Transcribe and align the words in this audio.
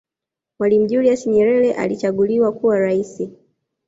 mwalimu 0.59 0.87
julius 0.87 1.27
yerere 1.27 1.73
alichaguliwa 1.73 2.51
kuwa 2.51 2.79
raisi 2.79 3.29